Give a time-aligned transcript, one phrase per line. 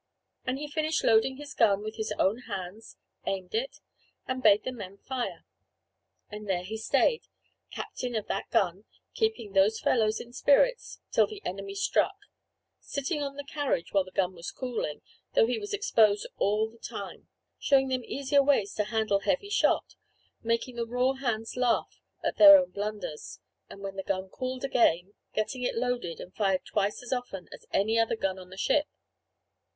[0.45, 3.77] And he finished loading the gun with his own hands, aimed it,
[4.27, 5.45] and bade the men fire.
[6.27, 7.27] And there he stayed,
[7.71, 12.15] captain of that gun, keeping those fellows in spirits, till the enemy struck
[12.79, 15.03] sitting on the carriage while the gun was cooling,
[15.35, 17.27] though he was exposed all the time
[17.59, 19.93] showing them easier ways to handle heavy shot
[20.41, 23.37] making the raw hands laugh at their own blunders
[23.69, 27.67] and when the gun cooled again, getting it loaded and fired twice as often as
[27.71, 28.87] any other gun on the ship.